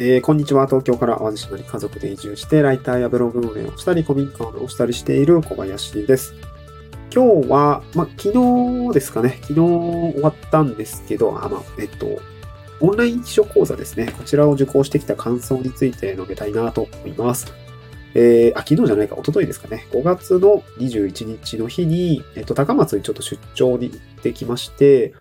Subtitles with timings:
[0.00, 0.66] えー、こんにちは。
[0.66, 6.34] 東京から淡路島に家族で移住して、ライターやブログ運営をしたり、古民家をしたりしている小林です。
[7.14, 8.32] 今日は、まあ、昨
[8.88, 9.38] 日ですかね。
[9.42, 12.08] 昨日終わったんですけど、あ、まあ、えっと、
[12.80, 14.12] オンライン秘書講座ですね。
[14.18, 17.54] こちらを受講してきた感想について述べたいなと思います。
[18.14, 19.86] えー、あ、昨日じゃないか、一昨日ですかね。
[19.92, 25.14] 5月の21日の日に、えっと、高松にちょっと出張に行ってきまして、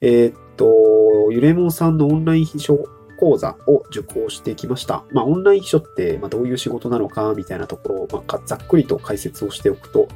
[0.00, 2.78] えー、っと、ゆれもんさんのオンライン秘書
[3.20, 5.04] 講座を受講してきました。
[5.12, 10.08] まあ、オンライン秘書って、ま、どういう仕事なのか、みたいなところを、ま、ざっくりと解説をしておくと、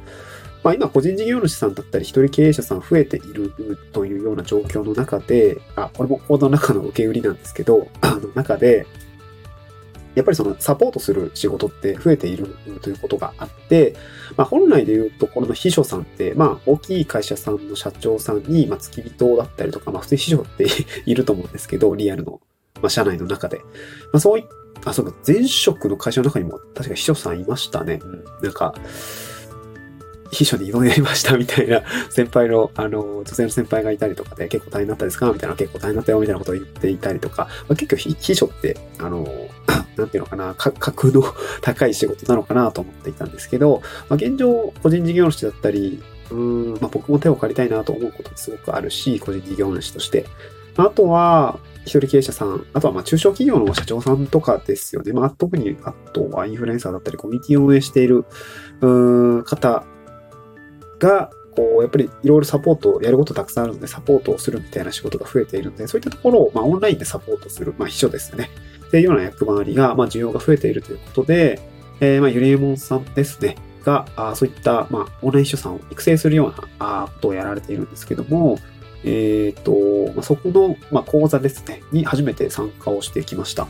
[0.63, 3.53] まあ、今、個人事業主さんだったり、一人経営者さん増えている
[3.93, 8.87] というような状況の中で、あ、これも講座の中の受け売りなんですけど、あの中で、
[10.15, 13.95] やっぱりそのサポートする仕事って増えているということがあって、
[14.37, 20.65] まあ、本来で言うところの秘書さんって、まあ、大きい会社さんの社長さんに、まあ、付き人だったりとか、まあ、普通秘書って
[21.05, 22.39] いると思うんですけど、リアルの
[22.85, 23.57] まあ、社内の中で。
[24.13, 24.45] まあ、そういっ
[24.81, 27.99] た、あ、そうか、前職の会社の中にも確か秘書さんいましたね。
[28.03, 28.23] うん。
[28.43, 28.75] なんか、
[30.31, 39.27] 秘書に挑んでましたみたいな 先輩の、あの、女性の先輩がいたりとかで、結構大変だったですかみたいな、結構大変だったよみたいなことを言っていたりとか、まあ、結構秘書って、あの、
[39.97, 41.23] なんていうのかな、格の
[41.61, 50.27] 高い仕事なのかなと思っていたんですけど、まあ、現状、個人事業主だったり、うん、まあ、僕も手を借りたいなと思うことすごくあるし、個人事業主として。
[50.77, 55.13] あとは、一人経営者さん、あとはまあ中小企業の社長さんとかですよね。
[55.13, 58.25] まあ特に、あとはインフルエンサーだったり、コミュニティを運営している
[58.81, 58.87] う
[59.39, 59.83] ん方
[60.99, 68.49] が、こう、やっぱりいろいろサポート、やることたくさんあるので、サポートをするみたいな仕事が増えているので、そういったところを、まあ、オンラインでサポートする、まあ、秘書ですよね。
[68.87, 71.61] っていうような役回りが、まあ、需要が増えているということで、
[72.01, 73.55] えー、まあ、ゆりえもんさんですね。
[73.85, 78.57] が、あそういった、まあ、オンライン秘書さんを育成するようなあことをやられているんですけども、
[79.05, 83.67] えっ、ー、と、ま、そこの、まあ、講座ですね、に初めて参加をしてきました。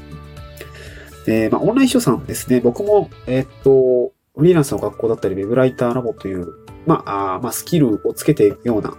[1.26, 6.48] で、まあ、オンライン秘書さんですね、僕も、えっ、ー、と、フリーランスの学校だったり、ウェブライターラボという、
[6.86, 8.96] まあ、あまあ、スキルをつけていくような、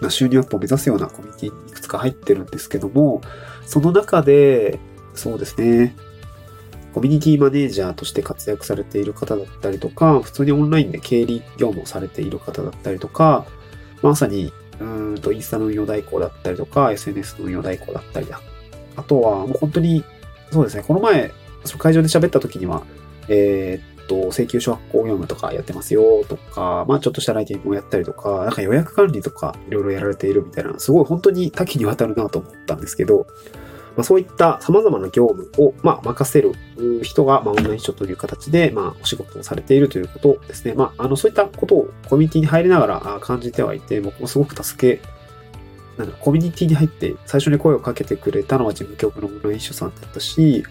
[0.00, 3.22] まあ、収入アップを目指すようなコミュニティにいくつか入ってるんですけども、
[3.66, 4.78] その中で、
[5.14, 5.94] そうですね、
[6.92, 13.46] コミュニティマネージャーとして活躍されている方だったりとか、普通にオンラインで経理業務をされている方だったりとか、
[14.02, 18.40] まさにうんと、インスタの運用代行だったりとか、SNS の運用代行だったりだ。
[18.96, 20.04] あとは、もう本当に、
[20.50, 21.32] そうですね、この前、
[21.64, 22.82] その会場で喋った時には、
[23.28, 33.26] えー、っと、請求書発行業務とかやってますよとか、まあちょっとしたライティングをやったりとか、なんか予約管理とかいろいろやられているみたいな、すごい本当に多岐にわたるなと思ったんですけど、
[34.00, 36.54] まあ、そういった様々な業務を、まあ、任せる
[37.02, 40.72] 人が、まあ、オンライン書という形で、まあ、お仕事をされているということですね。
[40.72, 45.02] まあ、あの、そういったことをコミュニティに入りながら感じてはいて、僕もすごく助け、
[45.98, 50.64] なんだ、コミュニティに入って最初に声をかけてくれたのは事務局のオンライン秘書さんだったし、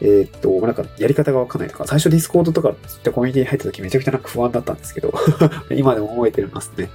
[0.00, 5.12] えー、っと、なんかやり方がわかんないとか、最初ディスコードとかってコミュニティに入った時めちゃくちゃなんか不安だったんですけど
[5.70, 6.88] 今でも覚えてますね。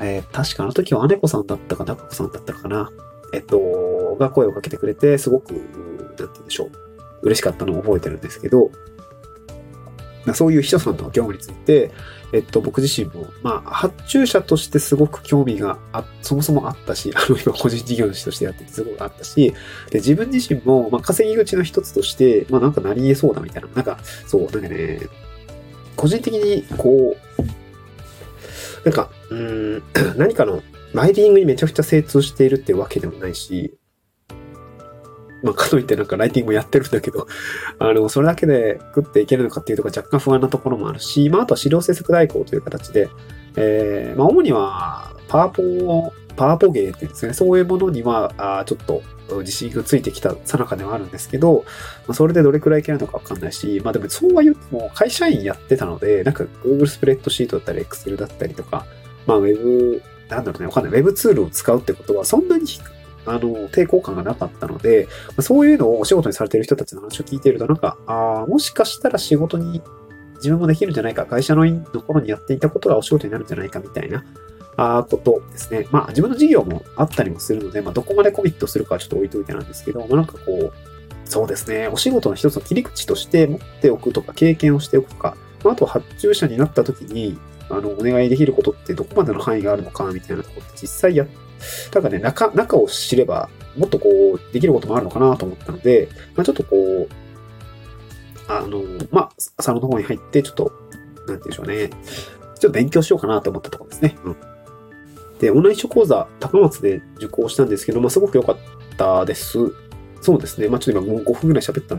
[0.00, 2.90] えー、確かあの時は姉子さんだったか中子さんだったかな。
[3.34, 3.58] えっと、
[4.14, 5.64] が声をかけてくれて、すごく、なんて
[6.18, 6.70] 言うんでしょう。
[7.22, 8.70] 嬉しかったのを覚えてるんですけど、
[10.34, 11.90] そういう秘書さんの業務について、
[12.32, 19.54] えっと、僕自身も、まあ、発注者としてすごく興味があ、そもそもあったし、あの、今、個人事業主としてやっててすごくあったし、
[19.90, 25.00] で、自分自身も、まあ、稼ぎ口の一つとして、まあ、なんかなり得そうだみたいな、なんか、そう、なんかね、
[25.96, 27.44] 個人的に、こう、
[28.84, 29.82] なんか、うん、
[30.16, 33.74] 何かのライディングにめちゃくちゃ精通しているっていうわけでもないし、
[35.44, 37.28] まあ、かといってなんかライティングもやってるんだけど、
[37.78, 43.10] あの、それだけで食っていけるのかっていうとこ若干不安なところもあるし、まあ、あとは資料制作代行という形で、
[43.56, 49.02] えー、まあ、主には、パワポを、パワポゲーっていうんですね、そういうものには、あちょっと
[49.40, 51.64] 自信がついてきたさなかではあるんですけど、
[52.06, 58.86] まあ、それでどれくらいいけるのかわかんないし、まあでもそうは言っても会社員やってたので、なんか Google スプレッドシートだったり Excel だったりとか、
[59.26, 60.92] まあ Web なんだろうね、わかんない。
[60.92, 62.64] ウェブツールを使うってことは、そんなに、
[63.26, 65.08] あの、抵抗感がなかったので、
[65.40, 69.82] そういうのをお仕事にされてる人たちの話を聞いていると、なんか、ああ、もしかしたら仕事に
[70.36, 74.24] 自分もできるんじゃないか、会社のの頃にやっていたことがお仕事になるんじゃないかみたいな、
[74.76, 75.86] あことですね。
[75.90, 80.72] まあ、自分の事業もあったりもするので、まあ、どこまでコミットするかはちょっと置いといてなんですけど、まあ、なんかこう、
[81.24, 87.38] そうですね、お仕事の一つの切り口として持っておくとか、経験をしておくとか、まあ、と発注者になった時に、
[87.70, 91.30] あの、お願いできることってどこまでの範囲があるのかみたいなところって実際や、な
[92.00, 97.08] んかね、中、中を知れば、もっとこう、できることもあるのかなと思ったので、まあちょっとこう、
[98.48, 101.88] あの、まあ、朝の方に入って、ちょっと、なんて言うんでしょうね。
[101.88, 104.16] ちょっと勉強しようかなと思ったところですね。
[104.24, 104.36] うん。
[105.38, 108.56] で、オンライン書講座、高松で受講したんですけど、まあ、すごく良かっ
[108.96, 109.58] たです。
[110.20, 110.68] そうですね。
[110.68, 111.96] まあちょっと今もう5分ぐらい喋った、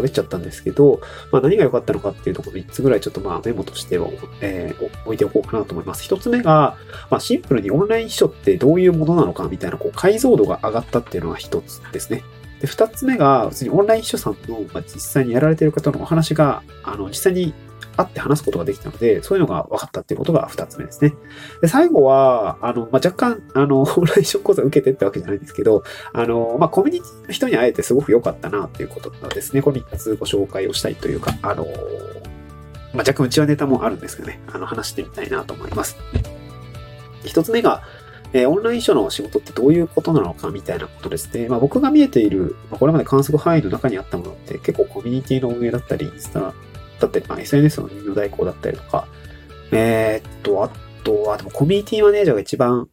[0.00, 1.00] 喋っちゃったんですけど、
[1.32, 4.08] まあ何が良かったのかっていうところ3つぐらいちょっとまあメモとしては、
[4.40, 6.12] えー置いておこうかなと思います。
[6.12, 6.76] 1つ目が、
[7.10, 12.22] まあシンプルにオンライン秘書ってどういうものなのかみたいな、こう解像度が上がったっていうのが1つですね。
[12.60, 17.52] で、2つ目が、普通にオンライン秘書さんの、まあ、実際にやられてる方のお話が、あの、実際に
[17.96, 21.14] 会って話すことができたので、そういうのが分かったっていうことが2つ目ですね。
[21.60, 25.82] で、最後は、あの、まあ、若干、あの、オンライン秘書講座受けてってわけじゃないんですけど、
[26.12, 29.62] あの、まあ、コミュニティの人に会えてすごく良かったなっていうことですね。
[29.62, 35.96] この3つご紹介をしたいというか、あの、まあ、若干うちはネタもあるんですけどね、あの、話してみたいなと思います。
[37.24, 37.82] 1つ目が、
[38.32, 41.48] えーオンライン書の仕事ってどういうことなのかみたいなことですね。
[41.48, 46.52] まあ、僕が見えている、まあ、これまで観測範囲の中にあったものって結構コミュニティの運営だったり、インスタ
[47.00, 49.06] だったり、まあ、SNS の運用代行だったりとか、
[49.72, 50.70] えーっと、あ
[51.04, 52.88] とは、でもコミュニティマネージャーが一番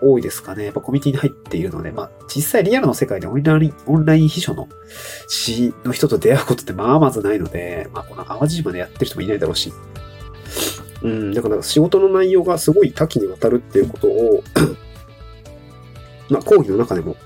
[0.00, 0.64] 多いですかね。
[0.64, 4.68] やっぱコミュニティに入っているので、まあ、実際リアルの世界でオンライン、オンライン秘書の
[5.28, 9.72] 詩の人と出会うことってまあまずないので、まあ、この淡路島でやってる人もいないだろうし、
[11.02, 14.42] うん、だから仕事の内容がすごい多岐にわたるっていうことを、
[16.30, 17.16] まあ、講義の中でも、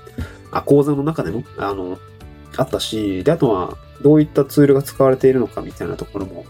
[0.51, 1.97] あ、講座の中でも、あの、
[2.57, 6.45] あったし、で、あとは、どういったツールが使われているのかみたいなところも、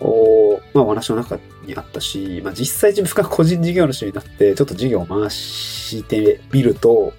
[0.00, 7.12] おまあ、お話の中にあったし、まあ、実際自分が個人事業主になって、ちょっと事業を回してみると、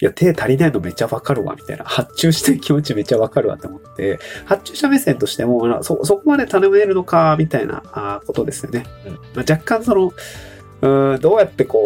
[0.00, 1.84] いや、手足りないのめっちゃわかるわ、みたいな。
[1.84, 8.86] 発注してる気持ちめっちゃわかるわって思って、発注者目線としても、まあそ、そこまで頼めるのか、みたいなことですよね。
[9.06, 11.78] うんまあ、若干その、うーんどうやってこ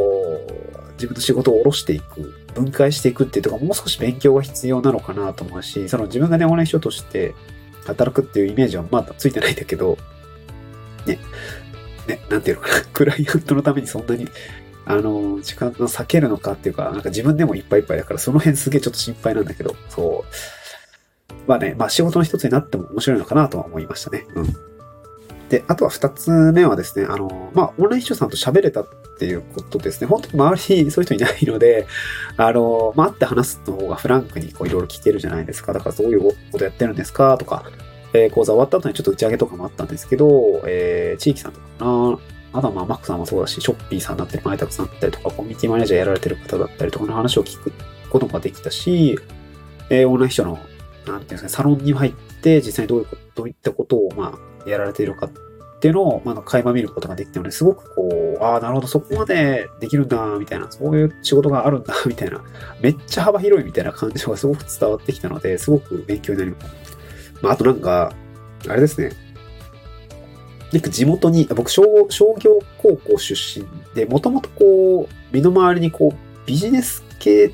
[0.48, 0.67] う、
[0.98, 7.34] 自分の仕事を下ろしていく、分解していくっていうところもう少し勉強が必要なのかなと思うし、その自分がね、オンライン書として
[7.86, 9.96] 働くっていうイメージはまだついてないんだけど、
[11.06, 11.18] ね、
[12.06, 14.26] ね、なんていうのかな、 クライアントのためにそんなに、
[14.84, 21.34] あの、時間を避けるのかっていうか、なんか自分でもいっぱいいっぱいだから、その辺すげえちょっと心配なんだけど、そう。
[21.46, 24.26] まあね、まあ仕事の一つになっても面白いのかなとは思いましたね。
[24.34, 24.67] うん。
[25.48, 28.86] で、あとは二つ目はですね、あの、まあ、オンライン秘書さんと喋れたっ
[29.18, 30.06] ていうことですね。
[30.06, 31.86] 本当に周りにそういう人いないので、
[32.36, 35.72] あの、まあ、会って話すの方がフランクにこういろいろ聞けるじゃないですか。
[35.72, 36.20] だからどういう
[36.52, 37.64] ことやってるんですかとか、
[38.12, 42.18] えー講座終わった後にちょっと打ち上げとかもあったんですけど、えー地域さんとかかな。
[42.50, 47.72] あとはまあ、マックさんもそうだし、ショッピーさんだったり、マイタクさんだったりとか、コミュニティマネージャーやられてる方だったりとかの話を聞く
[48.08, 49.18] ことができたし、
[49.90, 52.12] えーオンライン秘書の、なんていうんですかね、サロンに入っ
[52.42, 62.42] て、実際にどういうこと、どういったことを、まあ、やられているかっていうのを、まあ、垣間見ることができたので、すごくこう、ああ、なるほど、そこまでできるんだ、みたいな、そういう仕事があるんだ、みたいな、
[62.80, 66.98] めっちゃ幅広いみたいな感じがすごく伝わってきたので、すごく勉強になります。
[67.42, 68.12] まあ、あとなんか、
[68.66, 69.12] あれですね。
[70.72, 73.64] なんか地元に、僕商、商業高校出身
[73.94, 77.52] で、もともとこう、身の回りにこう、ビジネス系、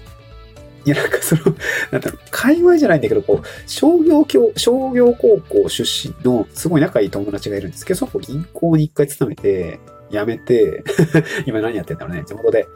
[0.85, 1.43] いや、なんかその、
[1.91, 10.85] なんだろう、界隈じゃないんだけど、こう、商業教、商業高校出身のすごい仲いい友達がいるんですけど、そこ銀行に一回勤めて、辞めて、
[11.47, 12.67] 今何やってんだろうね、地元で。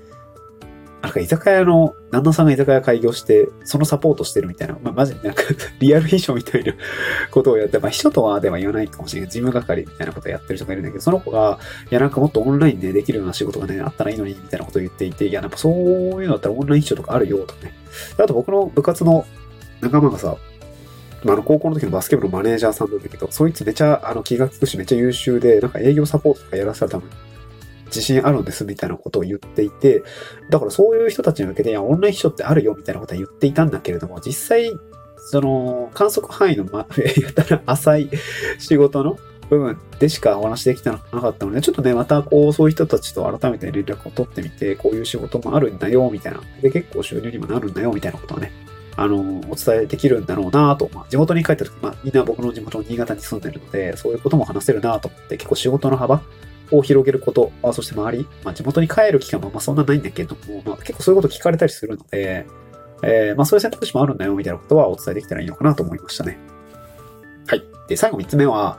[1.01, 5.43] なんか居酒屋の、旦那さんが居酒屋開業して、そのサポートしてるみたいな、まあ、マジなんか、
[5.79, 6.75] リアル秘書みたいな
[7.31, 9.31] ことをやって、まあ、秘書とはでは言わないかもしれない。
[9.31, 11.59] 事務係みたいなことをやってる人がいるんだけど、その子が、
[11.91, 17.75] いや、なんかもっとオンラインでできるような仕事がね、あったらいいのに、みたいなことを言っていて、いや、なんかそういうのだったらオンライン秘書とかあるよ、とかね。
[18.19, 19.25] あと僕の部活の
[19.81, 20.37] 仲間がさ、
[21.25, 27.11] まあ、の、高校の時のバスケ部のマネージャーさんなんだけど、そいつめちゃ、あの、気が利くし、めっちゃ優秀で、なんか営業サポートとかやらせたら多分、
[27.89, 30.03] 自信あるんです、みたいなことを言っていて、
[30.51, 34.73] だからそういう人たちに向けて、いや、オンライン秘書ってあるよ、みたいなことは言っていたんだけれども、実際、
[35.17, 38.11] その、観測範囲の、ま、 やたら浅い
[38.59, 39.19] 仕事の
[39.51, 46.41] 部分でしかお話できてなかったので、ちょっとね、またこう、そういう人たちと改めて連絡を取ってみて、こういう仕事もあるんだよ、みたいな。
[46.63, 48.53] で、結構収入にもなるんだよ、みたいなことはね、
[48.97, 49.17] あの、
[49.49, 56.21] お伝えできるんだろうなと、まあ、地元に帰った時、まあ、みんな僕の地元の新潟に住んでるので、そういうことも話せるなと思って、結構仕事の幅
[56.71, 62.47] を広げること、あそして周り、まあ、地元に帰る期間もまあそんなないんだけども、まあ、結構そういうこと聞かれたりするので、
[63.03, 66.39] えーまあ、そういう選択肢もあるんだよ、みたいなことはお伝えできたらいいのかなと思いましたね。
[67.47, 67.63] はい。
[67.89, 68.79] で、最後3つ目は、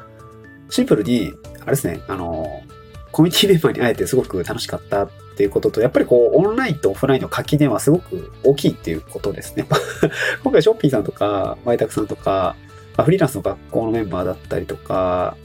[0.70, 2.64] シンプルに、あれですね、あの、
[3.12, 9.66] コミュニティメンバーに会えてすごく楽しかったっていうことと、やっぱりこう、オンラインとオフラインの垣根はすごく大きいっていうことですね。
[10.44, 12.56] 今回、ショッピーさんとか、マイタクさんとか、
[13.04, 15.38] フリーランスの学校のメンバーだったりとか、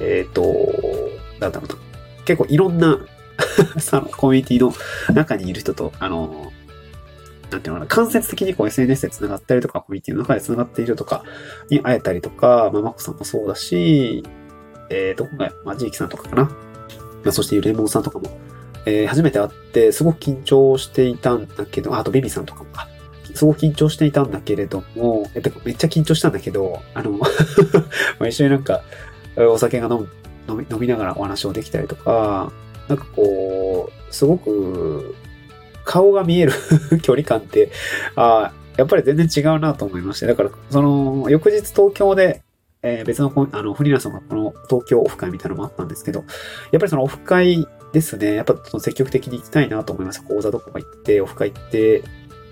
[0.00, 0.42] えっ、と、
[1.40, 1.74] なんだろうな。
[2.24, 2.98] 結構いろんな
[3.78, 4.74] そのコミュニティの
[5.14, 6.52] 中にいる人と、あの、
[7.50, 11.24] なんていうのかな、間接的にこう SNS で繋がったりとか、コミュニティの中で繋がっているとか
[11.70, 14.22] に会えたりとか、まあ、マックさんもそうだし、
[14.90, 16.44] えーと、今回、まあ、ジーキさんとかかな。
[16.44, 16.50] ま
[17.26, 18.38] あ、そしてレモンさんとかも、
[18.86, 22.88] えー初めて会って、すごく緊張していたんだけど、あとベビさんとかもか。
[23.34, 27.26] すごく緊張していたんだけれども、え、てかめっちゃ緊張したんだけど、あの、 ま
[28.20, 28.82] あ一緒になんか、
[29.36, 30.08] お酒が飲む
[30.48, 32.52] 飲み飲みながらお話をできたりとか、
[32.88, 35.14] なんかこう、すごく
[35.84, 36.52] 顔が見える
[37.02, 37.70] 距離感って、
[38.16, 40.26] あやっぱり全然違うなと思いまして。
[40.26, 42.42] だから、その、翌日東京で、
[42.82, 46.20] えー、別の、あの、フリーランスのこの東京オフ会みたいなのもあったんですけど、
[46.70, 50.22] やっぱりそのオフ会ですね、やっぱその積極的に行きたいなと思いました。
[50.22, 52.04] 講座とか行って、オフ会行って、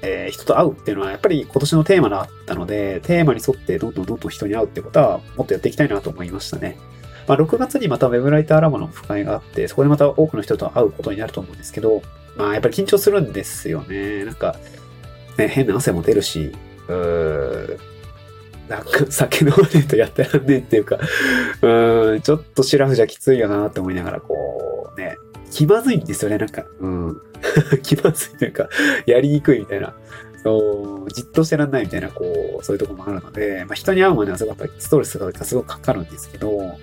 [0.03, 6.77] えー、人と会うっていうのはやっぱり今年のテーマだったので、テーマに沿ってどんどんどんどん人に会うってことはもっとやっていきたいなと思いましたね。
[7.27, 12.03] まあ、6月にまた Web ライターラボのオフ会があって、そこでまた多くの人と会うことになると思うんですけど、
[12.37, 14.25] まあ、やっぱり緊張するんですよね。
[14.25, 14.57] なんか、
[15.39, 16.53] ね、変な汗も出るし、
[16.89, 17.79] うー
[18.69, 20.99] なんか酒飲まねえとやってらんねえっていうか、
[21.63, 25.17] うん、ちょっとシラフじゃきついよなって思いながら、こう、ね、
[25.51, 26.65] 気まずいんですよね、なんか。
[26.81, 27.21] うん。
[27.83, 28.69] 気まずいというか、
[29.07, 29.95] やりにくいみたいな。
[30.43, 36.77] そう、じっとしてらんないみたいな、こう、そういうとこもあるので、まあ人に会うまではすごくやっぱストレスがすごくかかるんですけど、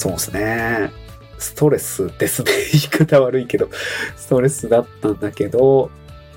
[0.00, 0.90] そうですね。
[1.38, 2.52] ストレスですね。
[2.72, 3.68] 言い方悪いけど、
[4.16, 5.90] ストレスだったんだけど、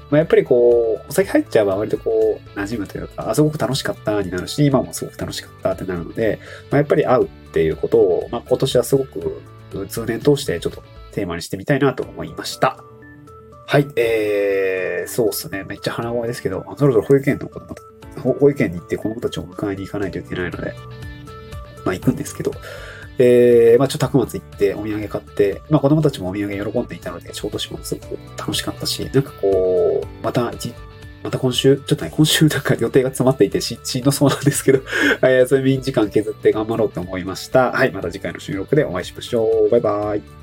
[0.09, 6.39] まあ、やっぱりこう、お酒入っちゃえば割とこう、馴染むというか、あ、すごく楽しかったになるし、今もすごく楽しかったってなるので、
[6.71, 9.41] まあ、やっぱり会うっていうことを、まあ、今年はすごく
[9.87, 12.83] 通年通してちょっとテーマにしてみたいなと思いました。
[13.65, 15.63] はい、えー、そうっすね。
[15.63, 17.81] めっちゃ鼻声ですけど、そろそろ保育園の子供と
[18.19, 20.73] 保育園に行って子供たちを迎えに行かないといけないので、
[21.85, 22.51] まあ行くんですけど、
[23.17, 30.51] えー、まあちょっと高松行ってお土産買って、まあ子供たちもお土産喜んでいたので、小豆島もすごく楽しかったし、なんかこう、また、
[31.23, 34.79] また今週、ちょっとね、今週なんか予定が詰まっていてし、しんどそうなんですけど、
[35.23, 37.71] えー、睡眠時間削って頑張ろうと思いました。
[37.71, 39.69] はい、また次回の収録でお会いしましょう。
[39.69, 40.42] バイバイ。